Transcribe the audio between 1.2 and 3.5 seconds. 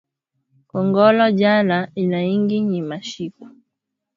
njala inaingi iyi mashiku